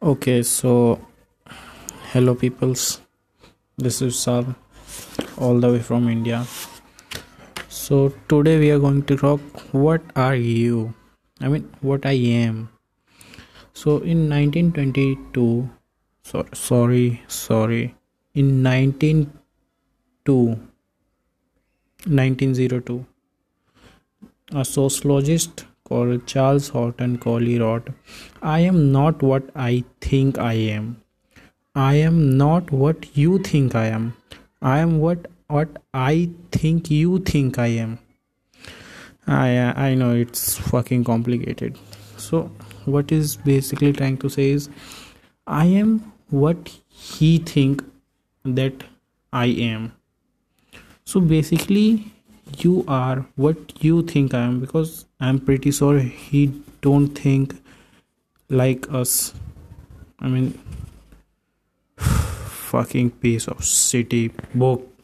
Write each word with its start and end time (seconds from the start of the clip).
Okay, 0.00 0.44
so 0.44 1.00
hello 2.12 2.36
peoples. 2.36 3.00
This 3.76 4.00
is 4.00 4.16
Sal, 4.16 4.54
all 5.36 5.58
the 5.58 5.72
way 5.72 5.80
from 5.80 6.08
India. 6.08 6.46
So 7.68 8.12
today 8.28 8.60
we 8.60 8.70
are 8.70 8.78
going 8.78 9.02
to 9.06 9.16
talk 9.16 9.40
what 9.72 10.00
are 10.14 10.36
you? 10.36 10.94
I 11.40 11.48
mean 11.48 11.68
what 11.80 12.06
I 12.06 12.12
am. 12.12 12.68
So 13.72 13.98
in 13.98 14.30
1922 14.30 15.68
so, 16.22 16.46
sorry 16.52 17.24
sorry 17.26 17.96
in 18.34 18.62
1902 18.62 20.60
1902 22.06 23.04
a 24.52 24.64
sociologist 24.64 25.64
Charles 26.26 26.68
Horton 26.68 27.18
Cooley 27.18 27.58
wrote, 27.58 27.88
I 28.42 28.60
am 28.60 28.92
not 28.92 29.22
what 29.22 29.50
I 29.56 29.84
think 30.00 30.38
I 30.38 30.52
am. 30.54 31.02
I 31.74 31.94
am 31.94 32.36
not 32.36 32.70
what 32.70 33.16
you 33.16 33.38
think 33.38 33.74
I 33.74 33.86
am. 33.86 34.14
I 34.60 34.78
am 34.78 34.98
what 34.98 35.26
what 35.46 35.76
I 35.94 36.30
think 36.52 36.90
you 36.90 37.18
think 37.20 37.58
I 37.58 37.68
am. 37.82 37.98
I 39.26 39.48
I 39.88 39.94
know 39.94 40.12
it's 40.14 40.56
fucking 40.56 41.04
complicated. 41.04 41.78
So 42.16 42.50
what 42.84 43.12
is 43.12 43.36
basically 43.36 43.92
trying 43.92 44.18
to 44.18 44.28
say 44.28 44.50
is 44.50 44.68
I 45.46 45.64
am 45.66 46.12
what 46.30 46.72
he 46.88 47.38
think 47.38 47.84
that 48.44 48.84
I 49.32 49.46
am. 49.46 49.92
So 51.04 51.20
basically 51.20 52.12
you 52.64 52.84
are 52.88 53.26
what 53.36 53.82
you 53.84 54.02
think 54.02 54.34
i 54.34 54.40
am 54.40 54.60
because 54.60 55.04
i'm 55.20 55.38
pretty 55.38 55.70
sure 55.70 55.98
he 55.98 56.46
don't 56.80 57.08
think 57.08 57.54
like 58.48 58.90
us. 58.92 59.34
I 60.20 60.28
mean 60.28 60.58
fucking 61.98 63.10
piece 63.10 63.46
of 63.46 63.64
city 63.64 64.28
book 64.54 64.97